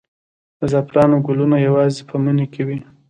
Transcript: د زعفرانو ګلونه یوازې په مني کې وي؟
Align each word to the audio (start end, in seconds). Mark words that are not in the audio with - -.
د 0.59 0.61
زعفرانو 0.71 1.23
ګلونه 1.27 1.57
یوازې 1.67 2.01
په 2.09 2.15
مني 2.23 2.45
کې 2.53 2.61
وي؟ 2.67 2.77